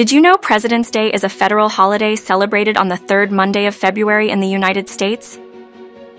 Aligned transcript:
Did 0.00 0.10
you 0.10 0.22
know 0.22 0.38
President's 0.38 0.90
Day 0.90 1.12
is 1.12 1.24
a 1.24 1.28
federal 1.28 1.68
holiday 1.68 2.16
celebrated 2.16 2.78
on 2.78 2.88
the 2.88 2.96
third 2.96 3.30
Monday 3.30 3.66
of 3.66 3.74
February 3.74 4.30
in 4.30 4.40
the 4.40 4.48
United 4.48 4.88
States? 4.88 5.38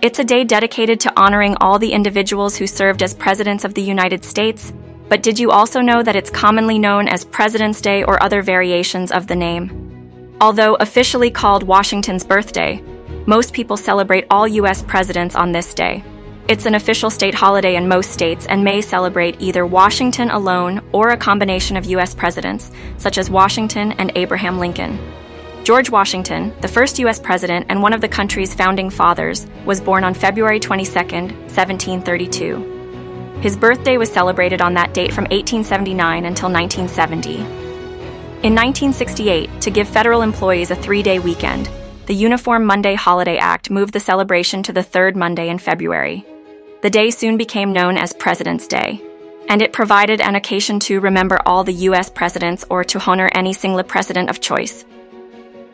It's 0.04 0.20
a 0.20 0.24
day 0.24 0.44
dedicated 0.44 1.00
to 1.00 1.20
honoring 1.20 1.56
all 1.60 1.80
the 1.80 1.92
individuals 1.92 2.56
who 2.56 2.68
served 2.68 3.02
as 3.02 3.16
presidents 3.16 3.66
of 3.66 3.74
the 3.74 3.82
United 3.82 4.24
States, 4.24 4.72
but 5.10 5.24
did 5.24 5.40
you 5.40 5.50
also 5.50 5.82
know 5.82 6.04
that 6.04 6.16
it's 6.16 6.30
commonly 6.30 6.78
known 6.78 7.08
as 7.08 7.26
President's 7.26 7.82
Day 7.82 8.04
or 8.04 8.22
other 8.22 8.44
variations 8.44 9.12
of 9.12 9.26
the 9.26 9.36
name? 9.36 10.36
Although 10.40 10.76
officially 10.76 11.32
called 11.32 11.64
Washington's 11.64 12.24
birthday, 12.24 12.84
most 13.26 13.52
people 13.52 13.78
celebrate 13.78 14.28
all 14.30 14.48
U.S. 14.48 14.84
presidents 14.84 15.34
on 15.34 15.54
this 15.54 15.74
day. 15.74 16.04
It's 16.52 16.66
an 16.66 16.76
official 16.76 17.10
state 17.10 17.34
holiday 17.34 17.78
in 17.78 17.88
most 17.88 18.12
states 18.12 18.46
and 18.46 18.62
may 18.62 18.82
celebrate 18.82 19.40
either 19.40 19.66
Washington 19.66 20.30
alone 20.30 20.82
or 20.92 21.08
a 21.08 21.16
combination 21.16 21.78
of 21.78 21.86
U.S. 21.86 22.14
presidents, 22.14 22.70
such 22.98 23.18
as 23.18 23.30
Washington 23.30 23.94
and 23.94 24.12
Abraham 24.16 24.60
Lincoln. 24.60 25.00
George 25.64 25.90
Washington, 25.90 26.54
the 26.60 26.68
first 26.68 27.00
U.S. 27.00 27.22
president 27.22 27.68
and 27.70 27.82
one 27.82 27.94
of 27.94 28.02
the 28.02 28.10
country's 28.10 28.54
founding 28.54 28.90
fathers, 28.90 29.48
was 29.64 29.80
born 29.80 30.04
on 30.04 30.14
February 30.14 30.60
22, 30.60 30.94
1732. 30.94 33.40
His 33.40 33.56
birthday 33.56 33.96
was 33.96 34.12
celebrated 34.12 34.60
on 34.60 34.74
that 34.74 34.94
date 34.94 35.14
from 35.14 35.30
1879 35.32 36.26
until 36.26 36.52
1970. 36.52 37.36
In 38.46 38.54
1968, 38.54 39.62
to 39.62 39.72
give 39.72 39.88
federal 39.88 40.22
employees 40.22 40.70
a 40.70 40.76
three 40.76 41.02
day 41.02 41.18
weekend, 41.18 41.70
the 42.08 42.14
Uniform 42.14 42.66
Monday 42.66 42.96
Holiday 42.96 43.38
Act 43.38 43.70
moved 43.70 43.94
the 43.94 44.02
celebration 44.02 44.62
to 44.64 44.74
the 44.74 44.84
third 44.84 45.16
Monday 45.16 45.48
in 45.48 45.58
February. 45.58 46.26
The 46.82 46.90
day 46.90 47.12
soon 47.12 47.38
became 47.38 47.74
known 47.74 47.96
as 47.96 48.12
President's 48.12 48.66
Day, 48.66 49.00
and 49.48 49.62
it 49.62 49.72
provided 49.72 50.20
an 50.20 50.34
occasion 50.34 50.80
to 50.80 51.00
remember 51.00 51.40
all 51.46 51.64
the 51.64 51.86
U.S. 51.90 52.10
presidents 52.10 52.66
or 52.72 52.84
to 52.86 53.00
honor 53.06 53.30
any 53.36 53.54
single 53.54 53.84
president 53.84 54.32
of 54.32 54.42
choice. 54.42 54.84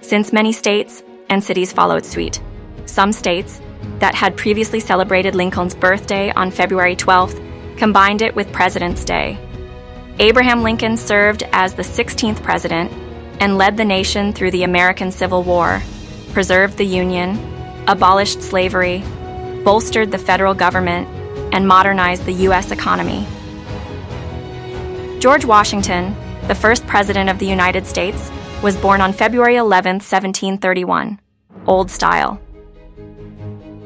Since 0.02 0.33
many 0.33 0.52
states 0.52 1.02
and 1.30 1.41
cities 1.41 1.72
followed 1.72 2.05
suit, 2.05 2.41
some 2.88 3.14
states 3.14 3.61
that 3.99 4.16
had 4.16 4.36
previously 4.36 4.81
celebrated 4.81 5.33
Lincoln's 5.33 5.75
birthday 5.75 6.30
on 6.33 6.52
February 6.52 6.97
12th 6.97 7.42
combined 7.77 8.21
it 8.21 8.36
with 8.36 8.52
President's 8.52 9.05
Day. 9.05 9.39
Abraham 10.19 10.61
Lincoln 10.61 10.97
served 10.97 11.44
as 11.53 11.73
the 11.73 11.83
16th 11.83 12.44
president 12.44 12.92
and 13.39 13.58
led 13.58 13.77
the 13.77 13.86
nation 13.86 14.33
through 14.33 14.52
the 14.52 14.64
American 14.64 15.11
Civil 15.11 15.44
War, 15.44 15.81
preserved 16.33 16.75
the 16.75 16.86
Union, 16.86 17.39
abolished 17.88 18.42
slavery, 18.42 19.05
bolstered 19.67 20.11
the 20.11 20.17
federal 20.17 20.53
government, 20.53 21.05
and 21.53 21.67
modernized 21.67 22.23
the 22.23 22.31
U.S. 22.47 22.71
economy. 22.71 23.27
George 25.19 25.43
Washington, 25.43 26.15
the 26.47 26.55
first 26.55 26.87
President 26.87 27.29
of 27.29 27.37
the 27.37 27.47
United 27.47 27.85
States, 27.85 28.31
was 28.63 28.77
born 28.77 29.01
on 29.01 29.11
February 29.11 29.57
11, 29.57 29.95
1731, 29.95 31.19
Old 31.65 31.91
Style. 31.91 32.39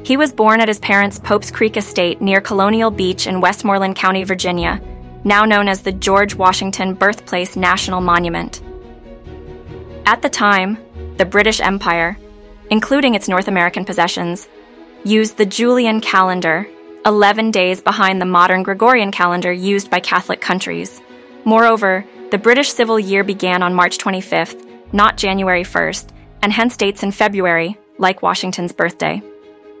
He 0.04 0.16
was 0.16 0.32
born 0.32 0.60
at 0.60 0.68
his 0.68 0.78
parents' 0.78 1.18
Pope's 1.18 1.50
Creek 1.50 1.76
estate 1.76 2.22
near 2.22 2.40
Colonial 2.40 2.92
Beach 2.92 3.26
in 3.26 3.40
Westmoreland 3.40 3.96
County, 3.96 4.22
Virginia, 4.22 4.80
now 5.24 5.44
known 5.44 5.66
as 5.66 5.82
the 5.82 5.90
George 5.90 6.36
Washington 6.36 6.94
Birthplace 6.94 7.56
National 7.56 8.00
Monument. 8.00 8.62
At 10.06 10.22
the 10.22 10.30
time, 10.30 10.78
the 11.16 11.24
British 11.24 11.60
Empire, 11.60 12.16
including 12.70 13.16
its 13.16 13.28
North 13.28 13.48
American 13.48 13.84
possessions, 13.84 14.46
used 15.04 15.36
the 15.36 15.46
Julian 15.46 16.00
calendar, 16.00 16.66
11 17.04 17.50
days 17.50 17.80
behind 17.80 18.20
the 18.20 18.26
modern 18.26 18.62
Gregorian 18.62 19.10
calendar 19.10 19.52
used 19.52 19.90
by 19.90 20.00
Catholic 20.00 20.40
countries. 20.40 21.00
Moreover, 21.44 22.04
the 22.30 22.38
British 22.38 22.72
civil 22.72 22.98
year 22.98 23.24
began 23.24 23.62
on 23.62 23.74
March 23.74 23.98
25th, 23.98 24.64
not 24.92 25.16
January 25.16 25.64
1st, 25.64 26.08
and 26.42 26.52
hence 26.52 26.76
dates 26.76 27.02
in 27.02 27.10
February, 27.10 27.76
like 27.98 28.22
Washington's 28.22 28.72
birthday, 28.72 29.22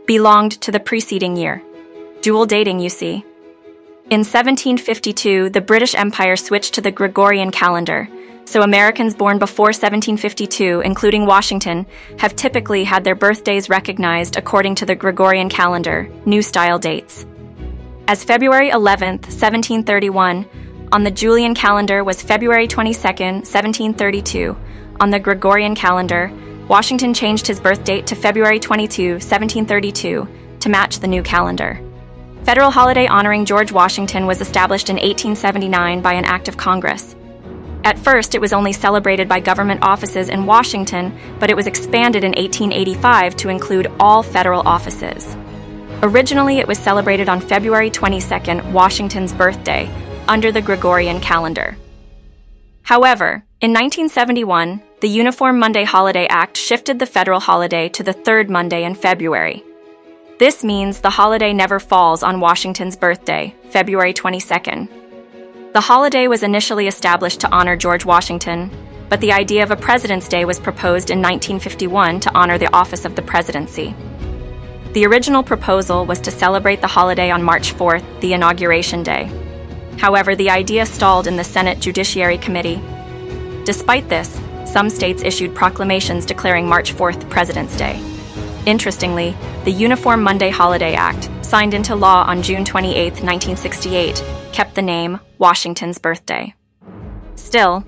belonged 0.06 0.60
to 0.62 0.72
the 0.72 0.80
preceding 0.80 1.36
year. 1.36 1.62
Dual 2.20 2.46
dating, 2.46 2.80
you 2.80 2.88
see. 2.88 3.24
In 4.10 4.20
1752, 4.20 5.50
the 5.50 5.60
British 5.60 5.94
Empire 5.94 6.36
switched 6.36 6.74
to 6.74 6.80
the 6.80 6.90
Gregorian 6.90 7.50
calendar, 7.50 8.08
so 8.44 8.62
Americans 8.62 9.14
born 9.14 9.38
before 9.38 9.66
1752, 9.66 10.80
including 10.80 11.26
Washington, 11.26 11.86
have 12.18 12.36
typically 12.36 12.84
had 12.84 13.04
their 13.04 13.14
birthdays 13.14 13.68
recognized 13.68 14.36
according 14.36 14.74
to 14.76 14.86
the 14.86 14.94
Gregorian 14.94 15.48
calendar, 15.48 16.10
New 16.26 16.42
Style 16.42 16.78
dates. 16.78 17.24
As 18.08 18.24
February 18.24 18.70
11th, 18.70 19.26
1731, 19.30 20.46
on 20.92 21.04
the 21.04 21.10
Julian 21.10 21.54
calendar 21.54 22.04
was 22.04 22.20
February 22.20 22.68
22, 22.68 22.98
1732. 23.00 24.56
On 25.00 25.08
the 25.08 25.18
Gregorian 25.18 25.74
calendar, 25.74 26.30
Washington 26.68 27.14
changed 27.14 27.46
his 27.46 27.60
birth 27.60 27.84
date 27.84 28.06
to 28.08 28.14
February 28.14 28.60
22, 28.60 29.12
1732, 29.12 30.28
to 30.60 30.68
match 30.68 30.98
the 30.98 31.08
new 31.08 31.22
calendar. 31.22 31.80
Federal 32.44 32.70
holiday 32.70 33.06
honoring 33.06 33.44
George 33.44 33.72
Washington 33.72 34.26
was 34.26 34.40
established 34.40 34.90
in 34.90 34.96
1879 34.96 36.02
by 36.02 36.12
an 36.12 36.24
act 36.24 36.48
of 36.48 36.56
Congress. 36.56 37.16
At 37.84 37.98
first, 37.98 38.34
it 38.34 38.40
was 38.40 38.52
only 38.52 38.72
celebrated 38.72 39.28
by 39.28 39.40
government 39.40 39.82
offices 39.82 40.28
in 40.28 40.46
Washington, 40.46 41.18
but 41.40 41.50
it 41.50 41.56
was 41.56 41.66
expanded 41.66 42.22
in 42.22 42.30
1885 42.30 43.36
to 43.36 43.48
include 43.48 43.90
all 43.98 44.22
federal 44.22 44.66
offices. 44.66 45.36
Originally, 46.02 46.58
it 46.58 46.68
was 46.68 46.78
celebrated 46.78 47.28
on 47.28 47.40
February 47.40 47.90
22nd, 47.90 48.72
Washington's 48.72 49.32
birthday, 49.32 49.90
under 50.28 50.52
the 50.52 50.62
Gregorian 50.62 51.20
calendar. 51.20 51.76
However, 52.82 53.44
in 53.60 53.72
1971, 53.72 54.80
the 55.00 55.08
Uniform 55.08 55.58
Monday 55.58 55.84
Holiday 55.84 56.26
Act 56.28 56.56
shifted 56.56 56.98
the 56.98 57.06
federal 57.06 57.40
holiday 57.40 57.88
to 57.90 58.04
the 58.04 58.12
third 58.12 58.48
Monday 58.48 58.84
in 58.84 58.94
February. 58.94 59.64
This 60.38 60.62
means 60.62 61.00
the 61.00 61.10
holiday 61.10 61.52
never 61.52 61.80
falls 61.80 62.22
on 62.22 62.40
Washington's 62.40 62.96
birthday, 62.96 63.54
February 63.70 64.14
22nd. 64.14 65.01
The 65.72 65.80
holiday 65.80 66.28
was 66.28 66.42
initially 66.42 66.86
established 66.86 67.40
to 67.40 67.50
honor 67.50 67.76
George 67.76 68.04
Washington, 68.04 68.70
but 69.08 69.22
the 69.22 69.32
idea 69.32 69.62
of 69.62 69.70
a 69.70 69.76
President's 69.76 70.28
Day 70.28 70.44
was 70.44 70.60
proposed 70.60 71.08
in 71.08 71.22
1951 71.22 72.20
to 72.20 72.34
honor 72.34 72.58
the 72.58 72.70
office 72.74 73.06
of 73.06 73.16
the 73.16 73.22
presidency. 73.22 73.94
The 74.92 75.06
original 75.06 75.42
proposal 75.42 76.04
was 76.04 76.20
to 76.20 76.30
celebrate 76.30 76.82
the 76.82 76.88
holiday 76.88 77.30
on 77.30 77.42
March 77.42 77.72
4th, 77.72 78.04
the 78.20 78.34
Inauguration 78.34 79.02
Day. 79.02 79.32
However, 79.96 80.36
the 80.36 80.50
idea 80.50 80.84
stalled 80.84 81.26
in 81.26 81.36
the 81.38 81.42
Senate 81.42 81.80
Judiciary 81.80 82.36
Committee. 82.36 82.82
Despite 83.64 84.10
this, 84.10 84.38
some 84.66 84.90
states 84.90 85.22
issued 85.22 85.54
proclamations 85.54 86.26
declaring 86.26 86.68
March 86.68 86.92
4th 86.92 87.30
President's 87.30 87.78
Day. 87.78 87.98
Interestingly, 88.66 89.34
the 89.64 89.72
Uniform 89.72 90.22
Monday 90.22 90.50
Holiday 90.50 90.92
Act, 90.92 91.30
signed 91.52 91.74
into 91.74 91.94
law 91.94 92.24
on 92.26 92.40
June 92.40 92.64
28, 92.64 93.12
1968, 93.22 94.24
kept 94.52 94.74
the 94.74 94.80
name 94.80 95.20
Washington's 95.36 95.98
birthday. 95.98 96.54
Still, 97.34 97.84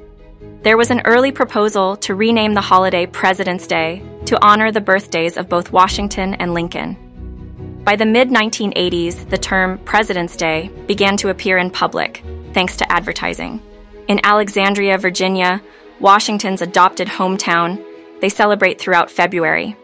there 0.61 0.77
was 0.77 0.91
an 0.91 1.01
early 1.07 1.33
proposal 1.33 1.97
to 2.05 2.15
rename 2.15 2.53
the 2.53 2.61
holiday 2.61 3.07
President's 3.07 3.67
Day 3.67 4.03
to 4.27 4.39
honor 4.45 4.71
the 4.71 4.83
birthdays 4.83 5.39
of 5.39 5.49
both 5.49 5.73
Washington 5.73 6.35
and 6.35 6.53
Lincoln. 6.53 7.81
By 7.85 7.97
the 7.97 8.05
mid 8.05 8.29
1980s, 8.29 9.31
the 9.31 9.39
term 9.39 9.79
President's 9.79 10.37
Day 10.37 10.71
began 10.87 11.17
to 11.17 11.31
appear 11.31 11.57
in 11.57 11.71
public, 11.71 12.23
thanks 12.53 12.77
to 12.77 12.93
advertising. 12.93 13.63
In 14.09 14.21
Alexandria, 14.25 14.99
Virginia, 14.99 15.63
Washington's 16.01 16.61
adopted 16.61 17.09
hometown, 17.09 17.83
they 18.21 18.29
celebrate 18.29 18.79
throughout 18.79 19.11
February. 19.11 19.75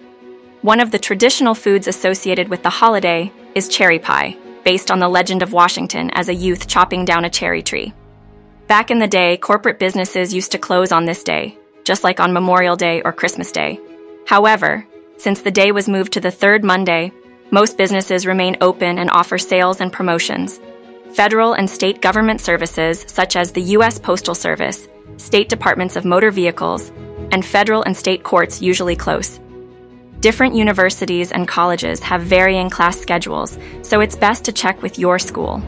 One 0.62 0.80
of 0.80 0.90
the 0.90 0.98
traditional 0.98 1.54
foods 1.54 1.88
associated 1.88 2.48
with 2.48 2.62
the 2.62 2.68
holiday 2.68 3.32
is 3.54 3.66
cherry 3.66 3.98
pie, 3.98 4.36
based 4.62 4.90
on 4.90 4.98
the 4.98 5.08
legend 5.08 5.42
of 5.42 5.54
Washington 5.54 6.10
as 6.10 6.28
a 6.28 6.34
youth 6.34 6.66
chopping 6.66 7.06
down 7.06 7.24
a 7.24 7.30
cherry 7.30 7.62
tree. 7.62 7.94
Back 8.66 8.90
in 8.90 8.98
the 8.98 9.08
day, 9.08 9.38
corporate 9.38 9.78
businesses 9.78 10.34
used 10.34 10.52
to 10.52 10.58
close 10.58 10.92
on 10.92 11.06
this 11.06 11.24
day, 11.24 11.56
just 11.82 12.04
like 12.04 12.20
on 12.20 12.34
Memorial 12.34 12.76
Day 12.76 13.00
or 13.00 13.10
Christmas 13.10 13.52
Day. 13.52 13.80
However, 14.26 14.86
since 15.16 15.40
the 15.40 15.50
day 15.50 15.72
was 15.72 15.88
moved 15.88 16.12
to 16.12 16.20
the 16.20 16.30
third 16.30 16.62
Monday, 16.62 17.10
most 17.50 17.78
businesses 17.78 18.26
remain 18.26 18.58
open 18.60 18.98
and 18.98 19.10
offer 19.10 19.38
sales 19.38 19.80
and 19.80 19.90
promotions. 19.90 20.60
Federal 21.14 21.54
and 21.54 21.70
state 21.70 22.02
government 22.02 22.42
services, 22.42 23.06
such 23.08 23.34
as 23.34 23.52
the 23.52 23.62
U.S. 23.78 23.98
Postal 23.98 24.34
Service, 24.34 24.88
state 25.16 25.48
departments 25.48 25.96
of 25.96 26.04
motor 26.04 26.30
vehicles, 26.30 26.90
and 27.32 27.46
federal 27.46 27.82
and 27.82 27.96
state 27.96 28.24
courts 28.24 28.60
usually 28.60 28.94
close. 28.94 29.40
Different 30.20 30.54
universities 30.54 31.32
and 31.32 31.48
colleges 31.48 32.00
have 32.00 32.20
varying 32.20 32.68
class 32.68 33.00
schedules, 33.00 33.58
so 33.80 34.00
it's 34.00 34.16
best 34.16 34.44
to 34.44 34.52
check 34.52 34.82
with 34.82 34.98
your 34.98 35.18
school. 35.18 35.62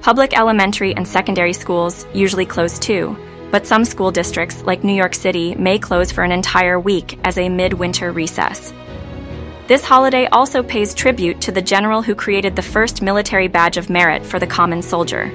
Public 0.00 0.38
elementary 0.38 0.94
and 0.94 1.08
secondary 1.08 1.52
schools 1.52 2.06
usually 2.14 2.46
close 2.46 2.78
too, 2.78 3.16
but 3.50 3.66
some 3.66 3.84
school 3.84 4.12
districts, 4.12 4.62
like 4.62 4.84
New 4.84 4.92
York 4.92 5.12
City, 5.12 5.56
may 5.56 5.80
close 5.80 6.12
for 6.12 6.22
an 6.22 6.30
entire 6.30 6.78
week 6.78 7.18
as 7.24 7.36
a 7.36 7.48
midwinter 7.48 8.12
recess. 8.12 8.72
This 9.66 9.84
holiday 9.84 10.26
also 10.26 10.62
pays 10.62 10.94
tribute 10.94 11.40
to 11.40 11.50
the 11.50 11.62
general 11.62 12.00
who 12.00 12.14
created 12.14 12.54
the 12.54 12.62
first 12.62 13.02
military 13.02 13.48
badge 13.48 13.76
of 13.76 13.90
merit 13.90 14.24
for 14.24 14.38
the 14.38 14.46
common 14.46 14.82
soldier. 14.82 15.32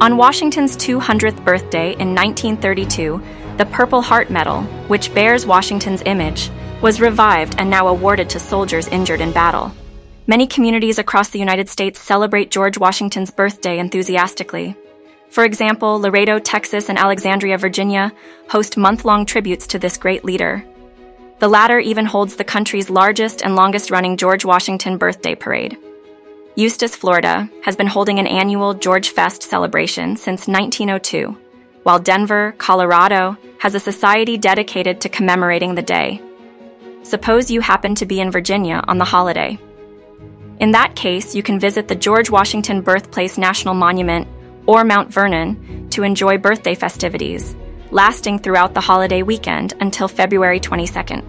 On 0.00 0.16
Washington's 0.16 0.76
200th 0.76 1.44
birthday 1.44 1.90
in 1.94 2.14
1932, 2.14 3.20
The 3.56 3.66
Purple 3.66 4.00
Heart 4.00 4.30
Medal, 4.30 4.62
which 4.86 5.12
bears 5.12 5.44
Washington's 5.44 6.02
image, 6.06 6.50
was 6.80 7.00
revived 7.00 7.56
and 7.58 7.68
now 7.68 7.88
awarded 7.88 8.30
to 8.30 8.40
soldiers 8.40 8.88
injured 8.88 9.20
in 9.20 9.32
battle. 9.32 9.72
Many 10.26 10.46
communities 10.46 10.98
across 10.98 11.30
the 11.30 11.38
United 11.38 11.68
States 11.68 12.00
celebrate 12.00 12.50
George 12.50 12.78
Washington's 12.78 13.30
birthday 13.30 13.78
enthusiastically. 13.78 14.76
For 15.30 15.44
example, 15.44 16.00
Laredo, 16.00 16.38
Texas, 16.38 16.88
and 16.88 16.98
Alexandria, 16.98 17.58
Virginia 17.58 18.12
host 18.48 18.76
month 18.76 19.04
long 19.04 19.26
tributes 19.26 19.66
to 19.68 19.78
this 19.78 19.96
great 19.96 20.24
leader. 20.24 20.64
The 21.38 21.48
latter 21.48 21.78
even 21.78 22.04
holds 22.04 22.36
the 22.36 22.44
country's 22.44 22.90
largest 22.90 23.42
and 23.42 23.56
longest 23.56 23.90
running 23.90 24.16
George 24.16 24.44
Washington 24.44 24.98
birthday 24.98 25.34
parade. 25.34 25.78
Eustis, 26.56 26.96
Florida, 26.96 27.48
has 27.62 27.76
been 27.76 27.86
holding 27.86 28.18
an 28.18 28.26
annual 28.26 28.74
George 28.74 29.10
Fest 29.10 29.42
celebration 29.42 30.16
since 30.16 30.48
1902, 30.48 31.36
while 31.84 31.98
Denver, 31.98 32.54
Colorado, 32.58 33.36
has 33.58 33.74
a 33.74 33.80
society 33.80 34.36
dedicated 34.36 35.00
to 35.00 35.08
commemorating 35.08 35.74
the 35.74 35.82
day. 35.82 36.20
Suppose 37.02 37.50
you 37.50 37.60
happen 37.60 37.94
to 37.96 38.06
be 38.06 38.20
in 38.20 38.30
Virginia 38.30 38.84
on 38.86 38.98
the 38.98 39.04
holiday. 39.04 39.58
In 40.60 40.72
that 40.72 40.94
case, 40.94 41.34
you 41.34 41.42
can 41.42 41.58
visit 41.58 41.88
the 41.88 41.94
George 41.94 42.28
Washington 42.28 42.82
Birthplace 42.82 43.38
National 43.38 43.72
Monument 43.72 44.28
or 44.66 44.84
Mount 44.84 45.10
Vernon 45.10 45.88
to 45.90 46.02
enjoy 46.02 46.36
birthday 46.36 46.74
festivities, 46.74 47.56
lasting 47.90 48.38
throughout 48.38 48.74
the 48.74 48.82
holiday 48.82 49.22
weekend 49.22 49.72
until 49.80 50.08
February 50.08 50.60
22nd. 50.60 51.24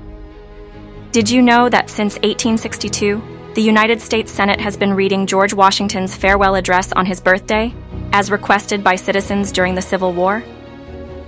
Did 1.14 1.30
you 1.30 1.42
know 1.42 1.70
that 1.70 1.90
since 1.90 2.16
1862, 2.16 3.52
the 3.56 3.62
United 3.62 4.02
States 4.02 4.32
Senate 4.32 4.60
has 4.60 4.76
been 4.76 4.94
reading 4.94 5.26
George 5.26 5.54
Washington's 5.54 6.16
farewell 6.16 6.56
address 6.56 6.92
on 6.92 7.06
his 7.06 7.22
birthday, 7.22 7.74
as 8.12 8.30
requested 8.30 8.84
by 8.84 8.96
citizens 8.96 9.54
during 9.54 9.76
the 9.76 9.82
Civil 9.82 10.12
War? 10.12 10.44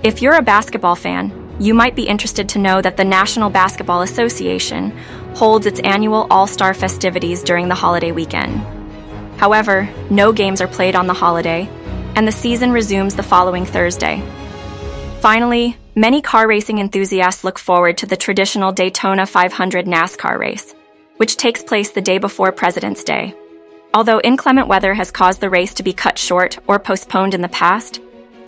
If 0.02 0.20
you're 0.20 0.36
a 0.36 0.42
basketball 0.42 0.96
fan, 0.96 1.43
you 1.60 1.74
might 1.74 1.94
be 1.94 2.08
interested 2.08 2.48
to 2.50 2.58
know 2.58 2.80
that 2.82 2.96
the 2.96 3.04
National 3.04 3.50
Basketball 3.50 4.02
Association 4.02 4.90
holds 5.34 5.66
its 5.66 5.80
annual 5.80 6.26
All 6.30 6.46
Star 6.46 6.74
festivities 6.74 7.42
during 7.42 7.68
the 7.68 7.74
holiday 7.74 8.12
weekend. 8.12 8.60
However, 9.38 9.88
no 10.10 10.32
games 10.32 10.60
are 10.60 10.68
played 10.68 10.96
on 10.96 11.06
the 11.06 11.14
holiday, 11.14 11.68
and 12.16 12.26
the 12.26 12.32
season 12.32 12.72
resumes 12.72 13.14
the 13.14 13.22
following 13.22 13.64
Thursday. 13.64 14.22
Finally, 15.20 15.76
many 15.94 16.20
car 16.20 16.46
racing 16.46 16.78
enthusiasts 16.78 17.44
look 17.44 17.58
forward 17.58 17.98
to 17.98 18.06
the 18.06 18.16
traditional 18.16 18.72
Daytona 18.72 19.26
500 19.26 19.86
NASCAR 19.86 20.38
race, 20.38 20.74
which 21.16 21.36
takes 21.36 21.62
place 21.62 21.90
the 21.90 22.00
day 22.00 22.18
before 22.18 22.52
President's 22.52 23.04
Day. 23.04 23.34
Although 23.94 24.20
inclement 24.20 24.68
weather 24.68 24.92
has 24.92 25.10
caused 25.10 25.40
the 25.40 25.50
race 25.50 25.74
to 25.74 25.82
be 25.82 25.92
cut 25.92 26.18
short 26.18 26.58
or 26.66 26.78
postponed 26.78 27.32
in 27.32 27.42
the 27.42 27.48
past, 27.48 28.00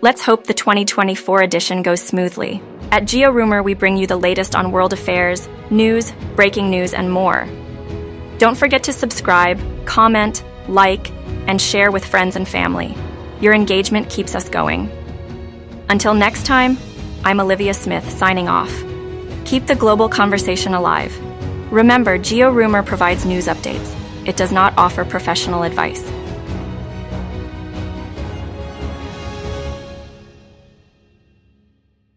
let's 0.03 0.23
hope 0.23 0.45
the 0.45 0.55
2024 0.55 1.43
edition 1.43 1.83
goes 1.83 2.03
smoothly. 2.03 2.61
At 2.93 3.03
GeoRumor, 3.03 3.65
we 3.65 3.75
bring 3.75 3.97
you 3.97 4.07
the 4.07 4.17
latest 4.17 4.55
on 4.55 4.71
world 4.71 4.93
affairs, 4.93 5.49
news, 5.71 6.13
breaking 6.37 6.71
news, 6.71 6.95
and 6.95 7.11
more. 7.11 7.49
Don't 8.39 8.57
forget 8.57 8.85
to 8.85 8.93
subscribe, 8.93 9.61
comment, 9.87 10.45
like, 10.69 11.11
and 11.49 11.61
share 11.61 11.91
with 11.91 12.05
friends 12.05 12.37
and 12.37 12.47
family. 12.47 12.97
Your 13.41 13.55
engagement 13.55 14.09
keeps 14.09 14.35
us 14.35 14.49
going. 14.49 14.91
Until 15.89 16.15
next 16.15 16.47
time, 16.47 16.79
I'm 17.25 17.41
Olivia 17.41 17.75
Smith 17.75 18.09
signing 18.11 18.49
off. 18.49 18.73
Keep 19.45 19.67
the 19.67 19.75
global 19.75 20.09
conversation 20.09 20.75
alive. 20.75 21.17
Remember, 21.73 22.19
GeoRumor 22.19 22.87
provides 22.87 23.25
news 23.25 23.47
updates. 23.47 23.95
It 24.27 24.37
does 24.37 24.53
not 24.53 24.75
offer 24.77 25.05
professional 25.05 25.65
advice. 25.65 26.03